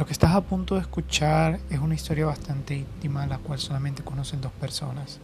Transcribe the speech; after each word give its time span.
Lo 0.00 0.06
que 0.06 0.14
estás 0.14 0.34
a 0.34 0.40
punto 0.40 0.76
de 0.76 0.80
escuchar 0.80 1.60
es 1.68 1.78
una 1.78 1.94
historia 1.94 2.24
bastante 2.24 2.74
íntima, 2.74 3.26
la 3.26 3.36
cual 3.36 3.58
solamente 3.58 4.02
conocen 4.02 4.40
dos 4.40 4.50
personas, 4.52 5.18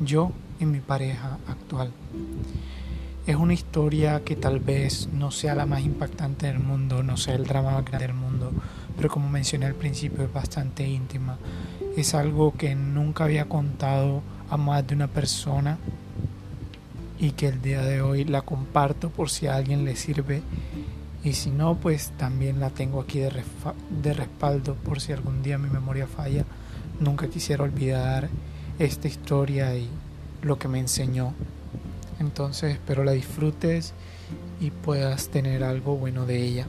yo 0.00 0.32
y 0.58 0.64
mi 0.64 0.80
pareja 0.80 1.36
actual. 1.46 1.92
Es 3.26 3.36
una 3.36 3.52
historia 3.52 4.24
que 4.24 4.34
tal 4.34 4.60
vez 4.60 5.10
no 5.12 5.30
sea 5.30 5.54
la 5.54 5.66
más 5.66 5.82
impactante 5.82 6.46
del 6.46 6.58
mundo, 6.58 7.02
no 7.02 7.18
sea 7.18 7.34
el 7.34 7.44
drama 7.44 7.72
más 7.72 7.84
grande 7.84 8.06
del 8.06 8.16
mundo, 8.16 8.50
pero 8.96 9.10
como 9.10 9.28
mencioné 9.28 9.66
al 9.66 9.74
principio 9.74 10.24
es 10.24 10.32
bastante 10.32 10.88
íntima. 10.88 11.36
Es 11.94 12.14
algo 12.14 12.54
que 12.54 12.74
nunca 12.74 13.24
había 13.24 13.44
contado 13.44 14.22
a 14.48 14.56
más 14.56 14.86
de 14.86 14.94
una 14.94 15.08
persona 15.08 15.76
y 17.18 17.32
que 17.32 17.48
el 17.48 17.60
día 17.60 17.82
de 17.82 18.00
hoy 18.00 18.24
la 18.24 18.40
comparto 18.40 19.10
por 19.10 19.28
si 19.28 19.48
a 19.48 19.56
alguien 19.56 19.84
le 19.84 19.96
sirve 19.96 20.40
y 21.24 21.32
si 21.32 21.50
no 21.50 21.76
pues 21.76 22.12
también 22.18 22.60
la 22.60 22.68
tengo 22.68 23.00
aquí 23.00 23.18
de, 23.18 23.32
de 24.02 24.12
respaldo 24.12 24.74
por 24.74 25.00
si 25.00 25.12
algún 25.12 25.42
día 25.42 25.56
mi 25.56 25.70
memoria 25.70 26.06
falla. 26.06 26.44
Nunca 27.00 27.28
quisiera 27.28 27.64
olvidar 27.64 28.28
esta 28.78 29.08
historia 29.08 29.74
y 29.74 29.88
lo 30.42 30.58
que 30.58 30.68
me 30.68 30.78
enseñó. 30.78 31.32
Entonces 32.20 32.74
espero 32.74 33.04
la 33.04 33.12
disfrutes 33.12 33.94
y 34.60 34.70
puedas 34.70 35.28
tener 35.28 35.64
algo 35.64 35.96
bueno 35.96 36.26
de 36.26 36.42
ella. 36.42 36.66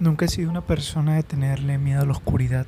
Nunca 0.00 0.24
he 0.24 0.28
sido 0.28 0.50
una 0.50 0.62
persona 0.62 1.14
de 1.14 1.22
tenerle 1.22 1.78
miedo 1.78 2.00
a 2.02 2.06
la 2.06 2.12
oscuridad. 2.12 2.66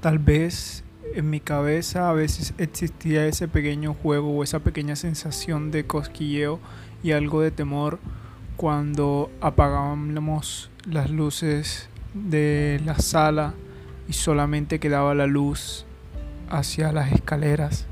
Tal 0.00 0.18
vez 0.18 0.83
en 1.14 1.30
mi 1.30 1.40
cabeza 1.40 2.08
a 2.08 2.12
veces 2.12 2.54
existía 2.58 3.26
ese 3.26 3.48
pequeño 3.48 3.94
juego 3.94 4.30
o 4.30 4.42
esa 4.42 4.60
pequeña 4.60 4.96
sensación 4.96 5.70
de 5.70 5.86
cosquilleo 5.86 6.58
y 7.02 7.12
algo 7.12 7.40
de 7.40 7.50
temor 7.50 7.98
cuando 8.56 9.30
apagábamos 9.40 10.70
las 10.88 11.10
luces 11.10 11.88
de 12.14 12.80
la 12.84 12.98
sala 12.98 13.54
y 14.08 14.12
solamente 14.12 14.78
quedaba 14.78 15.14
la 15.14 15.26
luz 15.26 15.84
hacia 16.48 16.92
las 16.92 17.12
escaleras 17.12 17.86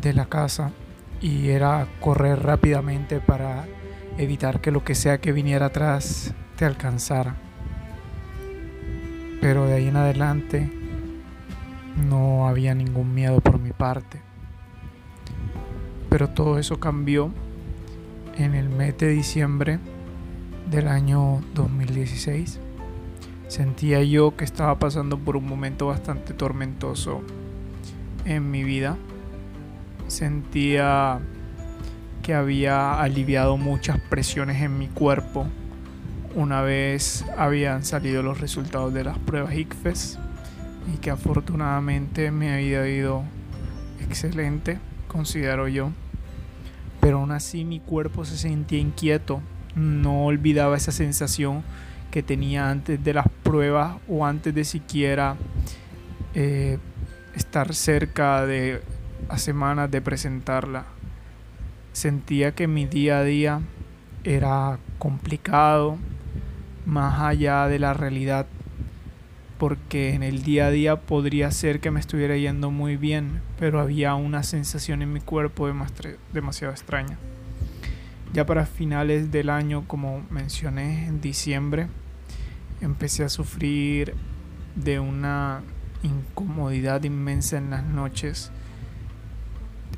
de 0.00 0.12
la 0.12 0.26
casa 0.26 0.72
y 1.20 1.50
era 1.50 1.86
correr 2.00 2.42
rápidamente 2.42 3.20
para 3.20 3.66
evitar 4.18 4.60
que 4.60 4.70
lo 4.70 4.84
que 4.84 4.94
sea 4.94 5.20
que 5.20 5.32
viniera 5.32 5.66
atrás 5.66 6.34
te 6.56 6.64
alcanzara. 6.64 7.36
Pero 9.40 9.66
de 9.66 9.74
ahí 9.74 9.88
en 9.88 9.96
adelante 9.96 10.81
no 11.96 12.48
había 12.48 12.74
ningún 12.74 13.14
miedo 13.14 13.40
por 13.40 13.58
mi 13.58 13.70
parte. 13.70 14.20
Pero 16.08 16.28
todo 16.28 16.58
eso 16.58 16.78
cambió 16.78 17.32
en 18.36 18.54
el 18.54 18.68
mes 18.68 18.96
de 18.98 19.08
diciembre 19.08 19.78
del 20.70 20.88
año 20.88 21.42
2016. 21.54 22.60
Sentía 23.48 24.02
yo 24.02 24.36
que 24.36 24.44
estaba 24.44 24.78
pasando 24.78 25.18
por 25.18 25.36
un 25.36 25.46
momento 25.46 25.86
bastante 25.86 26.34
tormentoso 26.34 27.22
en 28.24 28.50
mi 28.50 28.64
vida. 28.64 28.96
Sentía 30.08 31.20
que 32.22 32.34
había 32.34 33.00
aliviado 33.00 33.56
muchas 33.56 33.98
presiones 33.98 34.62
en 34.62 34.78
mi 34.78 34.88
cuerpo 34.88 35.46
una 36.34 36.62
vez 36.62 37.26
habían 37.36 37.84
salido 37.84 38.22
los 38.22 38.40
resultados 38.40 38.94
de 38.94 39.04
las 39.04 39.18
pruebas 39.18 39.54
ICFES 39.54 40.18
y 40.92 40.98
que 40.98 41.10
afortunadamente 41.10 42.30
me 42.30 42.52
había 42.52 42.86
ido 42.88 43.24
excelente, 44.00 44.78
considero 45.08 45.68
yo. 45.68 45.90
Pero 47.00 47.18
aún 47.18 47.32
así 47.32 47.64
mi 47.64 47.80
cuerpo 47.80 48.24
se 48.24 48.36
sentía 48.36 48.78
inquieto, 48.78 49.42
no 49.74 50.24
olvidaba 50.24 50.76
esa 50.76 50.92
sensación 50.92 51.62
que 52.10 52.22
tenía 52.22 52.70
antes 52.70 53.02
de 53.02 53.14
las 53.14 53.26
pruebas 53.42 53.96
o 54.06 54.26
antes 54.26 54.54
de 54.54 54.64
siquiera 54.64 55.36
eh, 56.34 56.78
estar 57.34 57.74
cerca 57.74 58.46
de 58.46 58.82
a 59.28 59.38
semanas 59.38 59.90
de 59.90 60.00
presentarla. 60.00 60.84
Sentía 61.92 62.54
que 62.54 62.66
mi 62.66 62.86
día 62.86 63.18
a 63.18 63.24
día 63.24 63.60
era 64.24 64.78
complicado, 64.98 65.98
más 66.86 67.20
allá 67.20 67.66
de 67.66 67.78
la 67.78 67.94
realidad, 67.94 68.46
porque 69.62 70.12
en 70.14 70.24
el 70.24 70.42
día 70.42 70.66
a 70.66 70.70
día 70.72 70.96
podría 71.02 71.48
ser 71.52 71.78
que 71.78 71.92
me 71.92 72.00
estuviera 72.00 72.36
yendo 72.36 72.72
muy 72.72 72.96
bien, 72.96 73.42
pero 73.60 73.78
había 73.78 74.16
una 74.16 74.42
sensación 74.42 75.02
en 75.02 75.12
mi 75.12 75.20
cuerpo 75.20 75.72
demasiado 76.32 76.72
extraña. 76.72 77.16
Ya 78.32 78.44
para 78.44 78.66
finales 78.66 79.30
del 79.30 79.50
año, 79.50 79.84
como 79.86 80.26
mencioné, 80.30 81.06
en 81.06 81.20
diciembre, 81.20 81.86
empecé 82.80 83.22
a 83.22 83.28
sufrir 83.28 84.16
de 84.74 84.98
una 84.98 85.60
incomodidad 86.02 87.04
inmensa 87.04 87.56
en 87.56 87.70
las 87.70 87.84
noches 87.84 88.50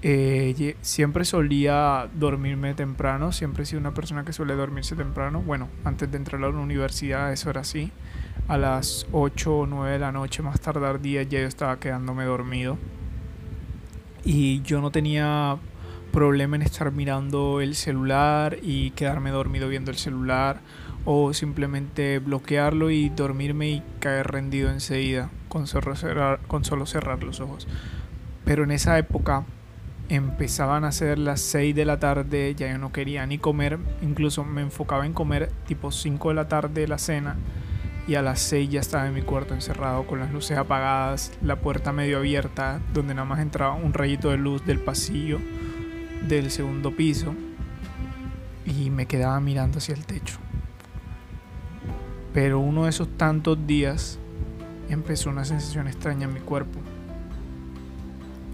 eh, 0.07 0.77
siempre 0.83 1.25
solía 1.25 2.11
dormirme 2.15 2.75
temprano, 2.75 3.33
siempre 3.33 3.63
he 3.63 3.67
sido 3.67 3.81
una 3.81 3.95
persona 3.95 4.23
que 4.23 4.35
suele 4.35 4.55
dormirse 4.55 4.95
temprano. 4.97 5.41
Bueno, 5.41 5.71
antes 5.83 6.11
de 6.11 6.19
entrar 6.19 6.45
a 6.45 6.51
la 6.51 6.59
universidad 6.59 7.33
eso 7.33 7.49
era 7.49 7.63
así. 7.63 7.91
A 8.49 8.59
las 8.59 9.07
8 9.13 9.59
o 9.59 9.67
9 9.67 9.93
de 9.93 9.99
la 9.99 10.13
noche, 10.13 10.43
más 10.43 10.61
tardar 10.61 11.01
día, 11.01 11.23
ya 11.23 11.41
yo 11.41 11.47
estaba 11.47 11.79
quedándome 11.81 12.25
dormido. 12.25 12.79
Y 14.25 14.63
yo 14.63 14.81
no 14.81 14.91
tenía 14.91 15.57
problema 16.13 16.57
en 16.57 16.63
estar 16.63 16.93
mirando 16.93 17.61
el 17.61 17.75
celular 17.75 18.59
y 18.63 18.91
quedarme 18.93 19.31
dormido 19.31 19.69
viendo 19.69 19.91
el 19.91 19.97
celular 19.97 20.61
o 21.05 21.35
simplemente 21.35 22.21
bloquearlo 22.21 22.91
y 22.91 23.09
dormirme 23.09 23.71
y 23.71 23.83
caer 23.99 24.29
rendido 24.29 24.71
enseguida 24.71 25.31
con 25.49 25.67
solo 25.67 25.97
cerrar, 25.97 26.41
con 26.47 26.65
solo 26.65 26.87
cerrar 26.87 27.23
los 27.23 27.41
ojos. 27.41 27.67
Pero 28.45 28.65
en 28.65 28.71
esa 28.71 28.99
época 28.99 29.45
empezaban 30.09 30.85
a 30.85 30.93
ser 30.93 31.19
las 31.19 31.41
6 31.41 31.75
de 31.75 31.85
la 31.85 31.99
tarde, 31.99 32.55
ya 32.55 32.71
yo 32.71 32.79
no 32.79 32.93
quería 32.93 33.27
ni 33.27 33.39
comer, 33.39 33.79
incluso 34.03 34.45
me 34.45 34.63
enfocaba 34.63 35.07
en 35.07 35.15
comer 35.15 35.51
tipo 35.67 35.91
5 35.91 36.29
de 36.29 36.35
la 36.35 36.49
tarde 36.49 36.87
la 36.87 36.99
cena 36.99 37.37
y 38.07 38.17
a 38.17 38.23
las 38.23 38.41
6 38.41 38.71
ya 38.71 38.81
estaba 38.81 39.07
en 39.07 39.15
mi 39.15 39.23
cuarto 39.23 39.55
encerrado 39.55 40.07
con 40.07 40.19
las 40.19 40.31
luces 40.33 40.59
apagadas, 40.59 41.33
la 41.43 41.57
puerta 41.57 41.93
medio 41.93 42.19
abierta 42.19 42.81
donde 42.93 43.15
nada 43.15 43.27
más 43.27 43.41
entraba 43.41 43.75
un 43.75 43.95
rayito 43.95 44.31
de 44.31 44.37
luz 44.37 44.65
del 44.65 44.79
pasillo 44.79 45.41
del 46.29 46.51
segundo 46.51 46.95
piso 46.95 47.35
y 48.67 48.91
me 48.91 49.07
quedaba 49.07 49.41
mirando 49.41 49.79
hacia 49.79 49.95
el 49.95 50.05
techo. 50.05 50.39
Pero 52.33 52.59
uno 52.59 52.85
de 52.85 52.91
esos 52.91 53.09
tantos 53.17 53.67
días 53.67 54.19
empezó 54.89 55.31
una 55.31 55.45
sensación 55.45 55.87
extraña 55.87 56.27
en 56.27 56.35
mi 56.35 56.41
cuerpo. 56.41 56.81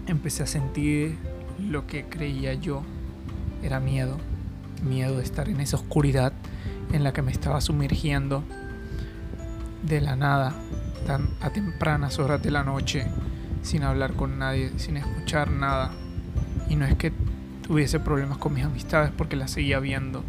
Empecé 0.07 0.43
a 0.43 0.47
sentir 0.47 1.17
lo 1.59 1.87
que 1.87 2.05
creía 2.05 2.53
yo 2.53 2.83
era 3.63 3.79
miedo, 3.79 4.17
miedo 4.83 5.17
de 5.17 5.23
estar 5.23 5.49
en 5.49 5.61
esa 5.61 5.77
oscuridad 5.77 6.33
en 6.91 7.03
la 7.03 7.13
que 7.13 7.21
me 7.21 7.31
estaba 7.31 7.61
sumergiendo 7.61 8.43
de 9.83 10.01
la 10.01 10.15
nada, 10.15 10.53
tan 11.05 11.29
a 11.41 11.49
tempranas 11.49 12.19
horas 12.19 12.41
de 12.41 12.51
la 12.51 12.63
noche, 12.63 13.05
sin 13.61 13.83
hablar 13.83 14.13
con 14.13 14.39
nadie, 14.39 14.71
sin 14.77 14.97
escuchar 14.97 15.51
nada. 15.51 15.91
Y 16.69 16.75
no 16.75 16.85
es 16.85 16.95
que 16.95 17.11
tuviese 17.61 17.99
problemas 17.99 18.37
con 18.37 18.53
mis 18.53 18.65
amistades 18.65 19.11
porque 19.15 19.35
las 19.35 19.51
seguía 19.51 19.79
viendo, 19.79 20.23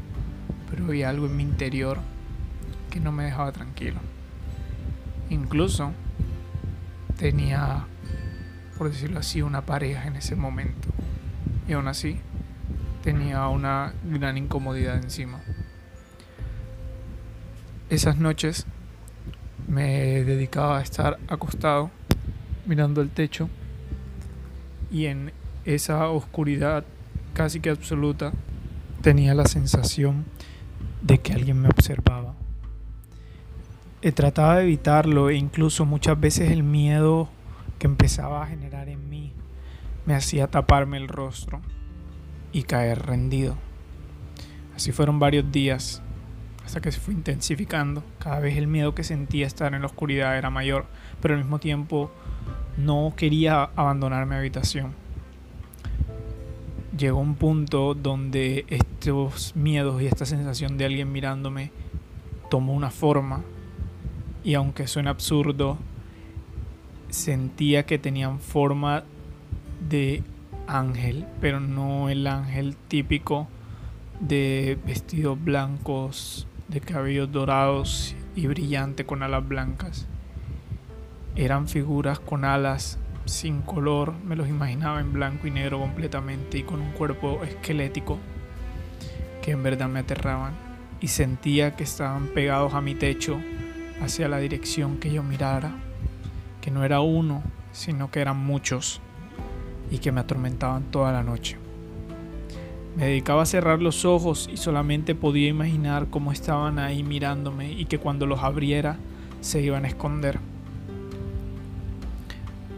pero 0.70 0.86
había 0.86 1.08
algo 1.08 1.26
en 1.26 1.36
mi 1.36 1.42
interior 1.42 1.98
que 2.90 3.00
no 3.00 3.12
me 3.12 3.24
dejaba 3.24 3.52
tranquilo. 3.52 4.00
Incluso 5.30 5.93
tenía, 7.16 7.87
por 8.76 8.90
decirlo 8.90 9.20
así, 9.20 9.43
una 9.43 9.62
pareja 9.64 10.06
en 10.06 10.16
ese 10.16 10.37
momento 10.37 10.88
y 11.69 11.72
aún 11.72 11.88
así 11.88 12.20
tenía 13.02 13.46
una 13.48 13.94
gran 14.05 14.37
incomodidad 14.37 14.96
encima. 14.96 15.40
Esas 17.90 18.16
noches 18.16 18.66
me 19.69 20.25
dedicaba 20.25 20.79
a 20.79 20.82
estar 20.82 21.19
acostado 21.29 21.91
mirando 22.67 23.00
el 23.00 23.11
techo 23.11 23.49
y 24.91 25.06
en 25.06 25.32
esa 25.64 26.09
oscuridad 26.09 26.85
casi 27.35 27.61
que 27.61 27.70
absoluta 27.70 28.32
tenía 29.00 29.35
la 29.35 29.47
sensación 29.47 30.25
de 31.00 31.19
que 31.19 31.32
alguien 31.32 31.61
me 31.61 31.69
observaba. 31.69 32.35
He 34.03 34.12
trataba 34.12 34.59
de 34.59 34.64
evitarlo 34.64 35.31
e 35.31 35.37
incluso 35.37 35.87
muchas 35.87 36.19
veces 36.19 36.50
el 36.50 36.62
miedo 36.62 37.29
que 37.79 37.87
empezaba 37.87 38.43
a 38.43 38.47
generar 38.47 38.88
en 38.88 39.08
mí 39.08 39.32
me 40.06 40.15
hacía 40.15 40.49
taparme 40.49 40.97
el 40.97 41.08
rostro 41.08 41.61
y 42.53 42.65
caer 42.65 43.06
rendido. 43.06 43.56
Así 44.75 44.93
fueron 44.93 45.19
varios 45.19 45.50
días 45.50 46.03
hasta 46.64 46.81
que 46.81 46.93
se 46.93 47.00
fue 47.00 47.14
intensificando. 47.14 48.03
Cada 48.19 48.41
vez 48.41 48.56
el 48.56 48.67
miedo 48.67 48.94
que 48.94 49.05
sentía 49.05 49.47
estar 49.47 49.75
en 49.75 49.81
la 49.81 49.87
oscuridad 49.87 50.37
era 50.37 50.50
mayor, 50.50 50.87
pero 51.20 51.35
al 51.35 51.41
mismo 51.41 51.59
tiempo 51.59 52.11
no 52.76 53.12
quería 53.17 53.64
abandonar 53.76 54.26
mi 54.26 54.37
habitación. 54.37 54.94
llegó 56.97 57.20
un 57.20 57.37
punto 57.37 57.94
donde 57.94 58.67
estos 58.69 59.56
miedos 59.56 60.03
y 60.03 60.06
esta 60.06 60.26
sensación 60.26 60.76
de 60.76 60.85
alguien 60.85 61.11
mirándome 61.11 61.70
tomó 62.50 62.75
una 62.75 62.91
forma 62.91 63.43
y 64.44 64.55
aunque 64.55 64.87
suene 64.87 65.08
absurdo, 65.08 65.79
sentía 67.08 67.87
que 67.87 67.99
tenían 67.99 68.41
forma 68.41 69.05
de 69.88 70.23
ángel, 70.67 71.26
pero 71.41 71.61
no 71.61 72.08
el 72.08 72.26
ángel 72.26 72.76
típico 72.88 73.49
de 74.20 74.79
vestidos 74.87 75.43
blancos, 75.43 76.47
de 76.72 76.80
cabellos 76.80 77.30
dorados 77.30 78.14
y 78.34 78.46
brillante 78.46 79.04
con 79.04 79.22
alas 79.22 79.46
blancas. 79.46 80.06
Eran 81.36 81.69
figuras 81.69 82.19
con 82.19 82.44
alas 82.44 82.98
sin 83.24 83.62
color, 83.62 84.14
me 84.24 84.36
los 84.36 84.48
imaginaba 84.48 85.00
en 85.00 85.12
blanco 85.12 85.46
y 85.46 85.50
negro 85.50 85.78
completamente 85.78 86.58
y 86.58 86.62
con 86.62 86.80
un 86.80 86.92
cuerpo 86.92 87.40
esquelético 87.44 88.19
que 89.42 89.52
en 89.52 89.62
verdad 89.62 89.88
me 89.88 90.00
aterraban 90.00 90.54
y 91.00 91.08
sentía 91.08 91.76
que 91.76 91.84
estaban 91.84 92.28
pegados 92.28 92.74
a 92.74 92.80
mi 92.80 92.94
techo 92.94 93.40
hacia 94.02 94.28
la 94.28 94.38
dirección 94.38 94.98
que 94.98 95.12
yo 95.12 95.22
mirara, 95.22 95.72
que 96.60 96.70
no 96.70 96.84
era 96.84 97.00
uno, 97.00 97.42
sino 97.72 98.10
que 98.10 98.20
eran 98.20 98.38
muchos 98.38 99.00
y 99.90 99.98
que 99.98 100.12
me 100.12 100.20
atormentaban 100.20 100.84
toda 100.84 101.12
la 101.12 101.22
noche. 101.22 101.62
Me 102.97 103.06
dedicaba 103.06 103.43
a 103.43 103.47
cerrar 103.47 103.81
los 103.81 104.05
ojos 104.05 104.50
y 104.53 104.59
solamente 104.59 105.15
podía 105.15 105.49
imaginar 105.49 106.09
cómo 106.11 106.31
estaban 106.31 106.79
ahí 106.79 107.03
mirándome 107.03 107.73
y 107.73 107.87
que 107.87 107.99
cuando 107.99 108.27
los 108.27 108.41
abriera 108.41 108.99
se 109.41 109.62
iban 109.62 109.85
a 109.85 109.89
esconder. 109.89 110.39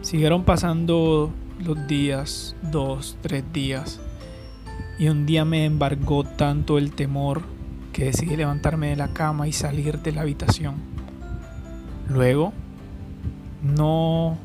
Siguieron 0.01 0.43
pasando 0.43 1.31
los 1.59 1.87
días, 1.87 2.55
dos, 2.61 3.17
tres 3.21 3.43
días, 3.51 3.99
y 4.97 5.09
un 5.09 5.25
día 5.25 5.43
me 5.43 5.65
embargó 5.65 6.23
tanto 6.23 6.77
el 6.77 6.91
temor 6.91 7.41
que 7.91 8.05
decidí 8.05 8.35
levantarme 8.35 8.89
de 8.89 8.95
la 8.95 9.09
cama 9.09 9.47
y 9.47 9.51
salir 9.51 9.99
de 9.99 10.11
la 10.11 10.21
habitación. 10.21 10.75
Luego, 12.07 12.53
no 13.63 14.37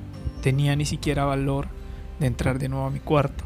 tenía 0.43 0.75
ni 0.77 0.87
siquiera 0.87 1.25
valor 1.25 1.69
de 2.19 2.27
entrar 2.27 2.59
de 2.59 2.69
nuevo 2.69 2.87
a 2.87 2.91
mi 2.91 3.01
cuarto. 3.01 3.45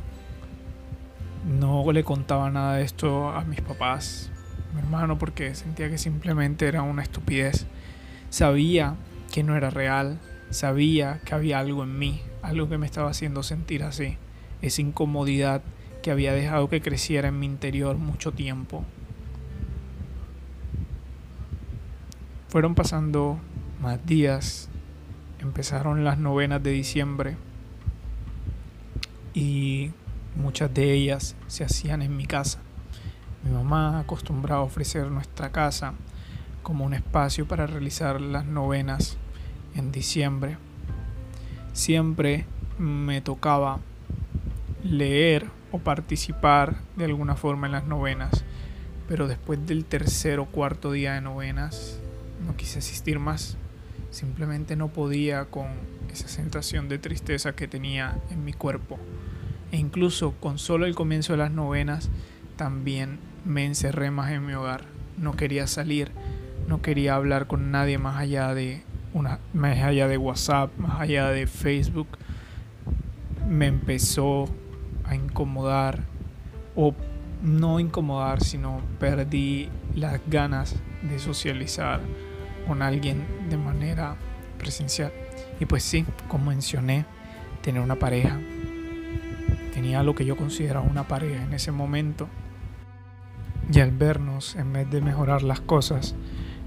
No 1.45 1.91
le 1.93 2.05
contaba 2.05 2.51
nada 2.51 2.77
de 2.77 2.85
esto 2.85 3.29
a 3.29 3.45
mis 3.45 3.61
papás, 3.61 4.31
mi 4.73 4.81
hermano, 4.81 5.19
porque 5.19 5.55
sentía 5.55 5.91
que 5.91 5.99
simplemente 5.99 6.67
era 6.67 6.83
una 6.83 7.03
estupidez. 7.03 7.67
Sabía 8.31 8.97
que 9.31 9.43
no 9.43 9.55
era 9.55 9.69
real, 9.69 10.19
sabía 10.49 11.21
que 11.25 11.35
había 11.35 11.59
algo 11.59 11.85
en 11.85 11.99
mí, 11.99 12.23
algo 12.41 12.69
que 12.71 12.79
me 12.79 12.87
estaba 12.87 13.11
haciendo 13.11 13.43
sentir 13.43 13.83
así, 13.83 14.17
esa 14.63 14.81
incomodidad 14.81 15.63
que 16.03 16.11
había 16.11 16.33
dejado 16.33 16.69
que 16.69 16.81
creciera 16.81 17.29
en 17.29 17.39
mi 17.39 17.47
interior 17.47 17.99
mucho 17.99 18.33
tiempo. 18.33 18.85
Fueron 22.49 22.75
pasando 22.75 23.39
más 23.83 24.05
días, 24.07 24.71
empezaron 25.41 26.05
las 26.05 26.19
novenas 26.19 26.63
de 26.63 26.71
diciembre 26.71 27.37
y 29.35 29.91
muchas 30.37 30.73
de 30.73 30.93
ellas 30.93 31.37
se 31.47 31.65
hacían 31.65 32.03
en 32.03 32.17
mi 32.17 32.27
casa. 32.27 32.59
Mi 33.45 33.51
mamá 33.51 33.99
acostumbraba 34.01 34.63
a 34.63 34.65
ofrecer 34.65 35.11
nuestra 35.11 35.53
casa 35.53 35.95
como 36.63 36.85
un 36.85 36.95
espacio 36.95 37.47
para 37.47 37.67
realizar 37.67 38.21
las 38.21 38.47
novenas 38.47 39.19
en 39.75 39.93
diciembre, 39.93 40.57
siempre 41.73 42.47
me 42.79 43.21
tocaba 43.21 43.81
leer 44.83 45.47
o 45.73 45.79
participar 45.79 46.77
de 46.97 47.05
alguna 47.05 47.37
forma 47.37 47.67
en 47.67 47.73
las 47.73 47.85
novenas, 47.85 48.45
pero 49.09 49.29
después 49.29 49.67
del 49.67 49.85
tercer 49.85 50.39
o 50.39 50.47
cuarto 50.47 50.93
día 50.93 51.15
de 51.15 51.21
novenas 51.21 51.99
no 52.47 52.57
quise 52.57 52.79
asistir 52.79 53.19
más. 53.19 53.57
Simplemente 54.11 54.77
no 54.77 54.89
podía 54.89 55.47
con 55.47 55.67
esa 56.13 56.29
sensación 56.29 56.89
de 56.89 56.99
tristeza 56.99 57.55
que 57.55 57.67
tenía 57.67 58.17
en 58.31 58.45
mi 58.45 58.53
cuerpo. 58.53 58.99
E 59.75 59.77
incluso 59.77 60.35
con 60.39 60.59
solo 60.59 60.87
el 60.87 60.95
comienzo 60.95 61.33
de 61.33 61.39
las 61.39 61.51
novenas 61.51 62.09
también 62.55 63.19
me 63.45 63.67
encerré 63.67 64.13
más 64.13 64.31
en 64.31 64.47
mi 64.47 64.53
hogar. 64.53 64.85
No 65.19 65.33
quería 65.33 65.67
salir, 65.67 66.13
no 66.69 66.81
quería 66.81 67.17
hablar 67.17 67.49
con 67.49 67.73
nadie 67.73 67.99
más 67.99 68.17
allá 68.17 68.55
de 68.55 68.85
una, 69.15 69.41
más 69.53 69.77
allá 69.81 70.07
de 70.07 70.17
WhatsApp, 70.17 70.71
más 70.79 71.01
allá 71.01 71.31
de 71.31 71.49
Facebook, 71.49 72.07
me 73.49 73.67
empezó 73.67 74.49
a 75.03 75.17
incomodar, 75.17 76.05
o 76.77 76.95
no 77.43 77.81
incomodar, 77.81 78.45
sino 78.45 78.81
perdí 79.01 79.71
las 79.97 80.21
ganas 80.29 80.77
de 81.03 81.19
socializar 81.19 82.01
con 82.69 82.81
alguien 82.81 83.27
de 83.51 83.57
manera 83.57 84.15
presencial. 84.57 85.13
Y 85.59 85.65
pues 85.65 85.83
sí, 85.83 86.07
como 86.29 86.51
mencioné, 86.51 87.07
tener 87.61 87.83
una 87.83 87.97
pareja. 87.97 88.39
Tenía 89.75 90.05
lo 90.05 90.15
que 90.15 90.25
yo 90.25 90.37
consideraba 90.37 90.87
una 90.89 91.09
pareja 91.09 91.43
en 91.43 91.53
ese 91.53 91.73
momento. 91.73 92.29
Y 93.73 93.81
al 93.81 93.91
vernos, 93.91 94.55
en 94.55 94.73
vez 94.73 94.89
de 94.89 95.01
mejorar 95.01 95.43
las 95.43 95.61
cosas, 95.61 96.15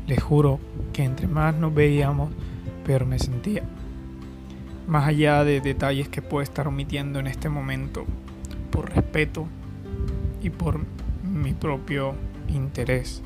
les 0.07 0.21
juro 0.21 0.59
que 0.92 1.06
entre 1.06 1.25
más 1.25 1.56
nos 1.56 1.74
veíamos, 1.74 2.31
peor 2.86 3.06
me 3.06 3.18
sentía. 3.18 3.63
Más 4.88 5.07
allá 5.07 5.44
de 5.45 5.62
detalles 5.62 6.09
que 6.09 6.21
puedo 6.21 6.44
estar 6.44 6.68
omitiendo 6.68 7.19
en 7.19 7.27
este 7.27 7.48
momento, 7.48 8.06
por 8.71 8.94
respeto 8.94 9.48
y 10.42 10.50
por 10.50 10.81
mi 11.24 11.54
propio 11.54 12.13
interés, 12.50 13.21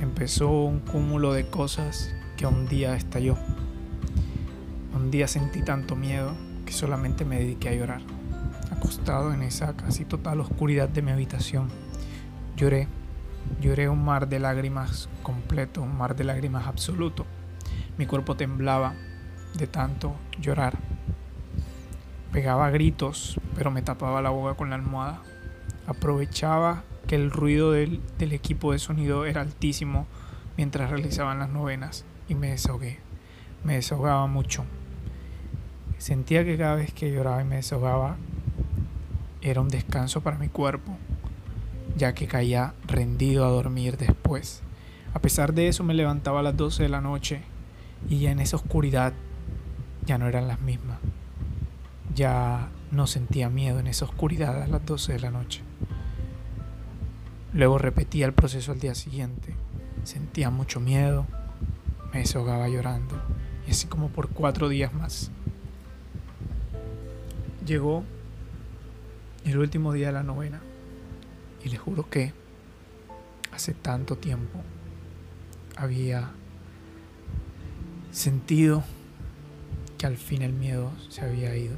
empezó 0.00 0.50
un 0.50 0.80
cúmulo 0.80 1.32
de 1.32 1.46
cosas 1.46 2.14
que 2.36 2.46
un 2.46 2.68
día 2.68 2.94
estalló. 2.94 3.36
Un 4.94 5.10
día 5.10 5.28
sentí 5.28 5.62
tanto 5.62 5.96
miedo 5.96 6.34
que 6.64 6.72
solamente 6.72 7.24
me 7.24 7.38
dediqué 7.38 7.70
a 7.70 7.74
llorar, 7.74 8.00
acostado 8.84 9.32
en 9.32 9.42
esa 9.42 9.74
casi 9.74 10.04
total 10.04 10.40
oscuridad 10.40 10.90
de 10.90 11.00
mi 11.00 11.10
habitación. 11.10 11.70
Lloré 12.54 12.86
Lloré 13.60 13.88
un 13.88 14.04
mar 14.04 14.28
de 14.28 14.38
lágrimas 14.38 15.08
completo, 15.22 15.80
un 15.80 15.96
mar 15.96 16.16
de 16.16 16.24
lágrimas 16.24 16.66
absoluto. 16.66 17.24
Mi 17.96 18.04
cuerpo 18.04 18.36
temblaba 18.36 18.94
de 19.54 19.66
tanto 19.66 20.14
llorar. 20.38 20.78
Pegaba 22.30 22.70
gritos, 22.70 23.40
pero 23.54 23.70
me 23.70 23.80
tapaba 23.80 24.20
la 24.20 24.30
boca 24.30 24.54
con 24.54 24.68
la 24.70 24.76
almohada. 24.76 25.22
Aprovechaba 25.86 26.84
que 27.06 27.14
el 27.16 27.30
ruido 27.30 27.72
del, 27.72 28.02
del 28.18 28.32
equipo 28.32 28.72
de 28.72 28.78
sonido 28.78 29.24
era 29.24 29.40
altísimo 29.40 30.06
mientras 30.56 30.90
realizaban 30.90 31.38
las 31.38 31.48
novenas 31.48 32.04
y 32.28 32.34
me 32.34 32.50
desahogué. 32.50 32.98
Me 33.62 33.76
desahogaba 33.76 34.26
mucho. 34.26 34.64
Sentía 35.98 36.44
que 36.44 36.58
cada 36.58 36.74
vez 36.74 36.92
que 36.92 37.10
lloraba 37.10 37.40
y 37.40 37.44
me 37.44 37.56
desahogaba 37.56 38.16
era 39.44 39.60
un 39.60 39.68
descanso 39.68 40.22
para 40.22 40.38
mi 40.38 40.48
cuerpo 40.48 40.96
ya 41.96 42.14
que 42.14 42.26
caía 42.26 42.74
rendido 42.86 43.44
a 43.44 43.50
dormir 43.50 43.96
después. 43.96 44.62
A 45.12 45.20
pesar 45.20 45.54
de 45.54 45.68
eso 45.68 45.84
me 45.84 45.94
levantaba 45.94 46.40
a 46.40 46.42
las 46.42 46.56
12 46.56 46.84
de 46.84 46.88
la 46.88 47.00
noche 47.00 47.42
y 48.08 48.20
ya 48.20 48.30
en 48.30 48.40
esa 48.40 48.56
oscuridad 48.56 49.12
ya 50.04 50.18
no 50.18 50.26
eran 50.26 50.48
las 50.48 50.60
mismas. 50.60 50.98
Ya 52.14 52.68
no 52.90 53.06
sentía 53.06 53.48
miedo 53.48 53.78
en 53.78 53.86
esa 53.86 54.04
oscuridad 54.04 54.62
a 54.62 54.66
las 54.66 54.84
12 54.84 55.14
de 55.14 55.20
la 55.20 55.30
noche. 55.30 55.62
Luego 57.52 57.78
repetía 57.78 58.26
el 58.26 58.32
proceso 58.32 58.72
al 58.72 58.80
día 58.80 58.94
siguiente. 58.94 59.54
Sentía 60.02 60.50
mucho 60.50 60.80
miedo, 60.80 61.26
me 62.12 62.18
desahogaba 62.20 62.68
llorando 62.68 63.20
y 63.66 63.70
así 63.70 63.86
como 63.86 64.08
por 64.08 64.28
cuatro 64.28 64.68
días 64.68 64.92
más. 64.92 65.30
Llegó 67.64 68.04
el 69.44 69.58
último 69.58 69.92
día 69.92 70.08
de 70.08 70.12
la 70.12 70.22
novena. 70.22 70.60
Y 71.64 71.68
les 71.68 71.80
juro 71.80 72.08
que 72.08 72.32
hace 73.52 73.72
tanto 73.72 74.16
tiempo 74.16 74.60
había 75.76 76.30
sentido 78.10 78.84
que 79.98 80.06
al 80.06 80.16
fin 80.16 80.42
el 80.42 80.52
miedo 80.52 80.90
se 81.08 81.22
había 81.22 81.56
ido. 81.56 81.76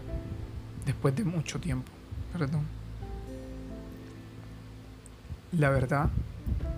Después 0.85 1.15
de 1.17 1.25
mucho 1.25 1.61
tiempo, 1.61 1.91
perdón. 2.33 2.67
La 5.53 5.71
verdad 5.71 6.11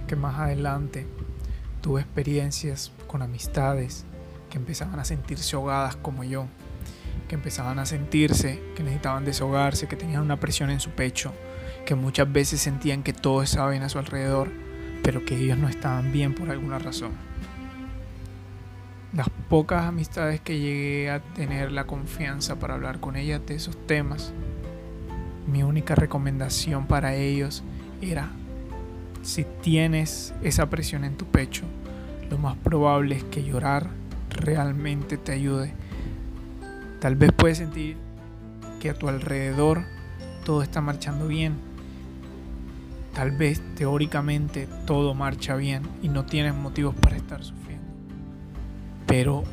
que 0.06 0.16
más 0.16 0.38
adelante 0.38 1.06
tuve 1.82 2.00
experiencias 2.00 2.92
con 3.06 3.22
amistades 3.22 4.04
que 4.50 4.58
empezaban 4.58 4.98
a 4.98 5.04
sentirse 5.04 5.56
ahogadas 5.56 5.96
como 5.96 6.24
yo, 6.24 6.46
que 7.28 7.34
empezaban 7.34 7.78
a 7.78 7.86
sentirse 7.86 8.60
que 8.74 8.82
necesitaban 8.82 9.24
desahogarse, 9.24 9.86
que 9.86 9.96
tenían 9.96 10.22
una 10.22 10.40
presión 10.40 10.70
en 10.70 10.80
su 10.80 10.90
pecho, 10.90 11.32
que 11.86 11.94
muchas 11.94 12.32
veces 12.32 12.60
sentían 12.60 13.02
que 13.02 13.12
todo 13.12 13.42
estaba 13.42 13.70
bien 13.70 13.82
a 13.82 13.88
su 13.88 13.98
alrededor, 13.98 14.50
pero 15.02 15.24
que 15.24 15.36
ellos 15.36 15.58
no 15.58 15.68
estaban 15.68 16.12
bien 16.12 16.34
por 16.34 16.50
alguna 16.50 16.78
razón. 16.78 17.12
Las 19.12 19.28
pocas 19.48 19.84
amistades 19.84 20.40
que 20.40 20.58
llegué 20.58 21.10
a 21.10 21.20
tener 21.20 21.72
la 21.72 21.86
confianza 21.86 22.58
para 22.58 22.74
hablar 22.74 23.00
con 23.00 23.16
ellas 23.16 23.40
de 23.46 23.54
esos 23.54 23.86
temas 23.86 24.34
Mi 25.46 25.62
única 25.62 25.94
recomendación 25.94 26.86
para 26.86 27.14
ellos 27.14 27.62
era, 28.02 28.28
si 29.22 29.46
tienes 29.62 30.34
esa 30.42 30.68
presión 30.68 31.04
en 31.04 31.16
tu 31.16 31.24
pecho, 31.24 31.64
lo 32.28 32.36
más 32.36 32.56
probable 32.58 33.16
es 33.16 33.24
que 33.24 33.42
llorar 33.42 33.88
realmente 34.28 35.16
te 35.16 35.32
ayude. 35.32 35.72
Tal 37.00 37.14
vez 37.14 37.30
puedes 37.32 37.58
sentir 37.58 37.96
que 38.80 38.90
a 38.90 38.94
tu 38.94 39.08
alrededor 39.08 39.84
todo 40.44 40.62
está 40.62 40.80
marchando 40.80 41.28
bien. 41.28 41.54
Tal 43.14 43.30
vez 43.30 43.62
teóricamente 43.76 44.68
todo 44.86 45.14
marcha 45.14 45.54
bien 45.56 45.82
y 46.02 46.08
no 46.08 46.24
tienes 46.24 46.54
motivos 46.54 46.94
para 46.96 47.16
estar 47.16 47.44
sufriendo. 47.44 47.86
Pero 49.06 49.44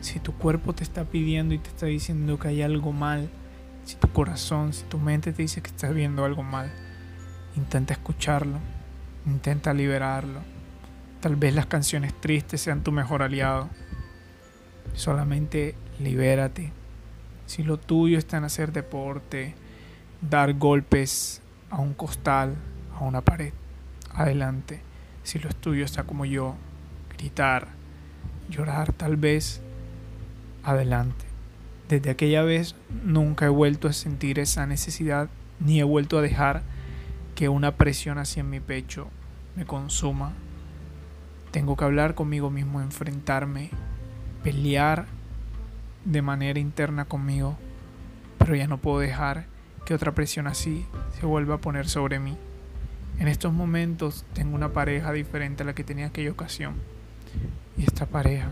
si 0.00 0.18
tu 0.18 0.32
cuerpo 0.32 0.74
te 0.74 0.82
está 0.82 1.04
pidiendo 1.04 1.54
y 1.54 1.58
te 1.58 1.68
está 1.68 1.86
diciendo 1.86 2.38
que 2.38 2.48
hay 2.48 2.62
algo 2.62 2.92
mal, 2.92 3.28
si 3.84 3.96
tu 3.96 4.08
corazón, 4.08 4.72
si 4.72 4.84
tu 4.84 4.98
mente 4.98 5.32
te 5.32 5.42
dice 5.42 5.60
que 5.60 5.68
estás 5.68 5.94
viendo 5.94 6.24
algo 6.24 6.42
mal, 6.42 6.70
intenta 7.56 7.92
escucharlo, 7.92 8.58
intenta 9.26 9.74
liberarlo. 9.74 10.40
Tal 11.20 11.36
vez 11.36 11.54
las 11.54 11.66
canciones 11.66 12.12
tristes 12.20 12.60
sean 12.60 12.82
tu 12.82 12.92
mejor 12.92 13.22
aliado. 13.22 13.68
Solamente 14.94 15.74
libérate. 16.00 16.72
Si 17.46 17.62
lo 17.62 17.78
tuyo 17.78 18.18
está 18.18 18.38
en 18.38 18.44
hacer 18.44 18.72
deporte, 18.72 19.54
dar 20.20 20.54
golpes 20.54 21.42
a 21.70 21.80
un 21.80 21.94
costal, 21.94 22.56
a 22.94 23.04
una 23.04 23.20
pared, 23.20 23.52
adelante. 24.12 24.80
Si 25.22 25.38
lo 25.38 25.50
tuyo 25.50 25.84
está 25.84 26.04
como 26.04 26.24
yo, 26.24 26.56
gritar, 27.16 27.68
llorar 28.48 28.92
tal 28.92 29.16
vez, 29.16 29.60
adelante. 30.62 31.24
Desde 31.88 32.10
aquella 32.10 32.42
vez 32.42 32.74
nunca 33.04 33.46
he 33.46 33.50
vuelto 33.50 33.88
a 33.88 33.92
sentir 33.92 34.38
esa 34.38 34.66
necesidad, 34.66 35.28
ni 35.60 35.80
he 35.80 35.84
vuelto 35.84 36.18
a 36.18 36.22
dejar 36.22 36.62
que 37.34 37.48
una 37.48 37.76
presión 37.76 38.18
hacia 38.18 38.42
mi 38.42 38.60
pecho 38.60 39.08
me 39.56 39.66
consuma. 39.66 40.32
Tengo 41.50 41.76
que 41.76 41.84
hablar 41.84 42.14
conmigo 42.14 42.50
mismo, 42.50 42.80
enfrentarme, 42.80 43.70
pelear 44.42 45.06
de 46.04 46.22
manera 46.22 46.58
interna 46.58 47.04
conmigo, 47.04 47.56
pero 48.38 48.54
ya 48.54 48.66
no 48.66 48.78
puedo 48.78 48.98
dejar 48.98 49.46
que 49.84 49.94
otra 49.94 50.12
presión 50.12 50.46
así 50.46 50.86
se 51.18 51.26
vuelva 51.26 51.56
a 51.56 51.60
poner 51.60 51.88
sobre 51.88 52.18
mí. 52.18 52.36
En 53.18 53.28
estos 53.28 53.52
momentos 53.52 54.24
tengo 54.32 54.54
una 54.54 54.72
pareja 54.72 55.12
diferente 55.12 55.62
a 55.62 55.66
la 55.66 55.74
que 55.74 55.84
tenía 55.84 56.06
aquella 56.06 56.32
ocasión 56.32 56.74
y 57.76 57.84
esta 57.84 58.06
pareja 58.06 58.48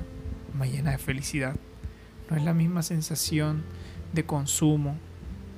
me 0.58 0.70
llena 0.70 0.92
de 0.92 0.98
felicidad. 0.98 1.56
No 2.30 2.36
es 2.36 2.44
la 2.44 2.54
misma 2.54 2.82
sensación 2.82 3.62
de 4.12 4.24
consumo, 4.24 4.96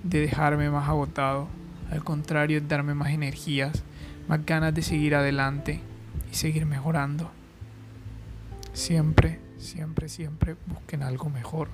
de 0.02 0.20
dejarme 0.20 0.70
más 0.70 0.88
agotado. 0.88 1.48
Al 1.90 2.02
contrario, 2.02 2.58
es 2.58 2.68
darme 2.68 2.94
más 2.94 3.10
energías, 3.10 3.82
más 4.28 4.44
ganas 4.44 4.74
de 4.74 4.82
seguir 4.82 5.14
adelante 5.14 5.80
y 6.30 6.34
seguir 6.34 6.66
mejorando. 6.66 7.30
Siempre, 8.72 9.38
siempre, 9.64 10.08
siempre 10.08 10.56
busquen 10.66 11.02
algo 11.02 11.30
mejor. 11.30 11.68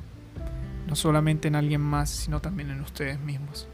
No 0.87 0.97
solamente 0.97 1.49
en 1.49 1.57
alguien 1.57 1.81
más, 1.81 2.09
sino 2.11 2.41
también 2.41 2.71
en 2.71 2.81
ustedes 2.81 3.21
mismos. 3.21 3.69